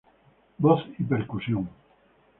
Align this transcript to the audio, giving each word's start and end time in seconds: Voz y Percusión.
Voz 0.57 0.81
y 0.97 1.03
Percusión. 1.03 1.69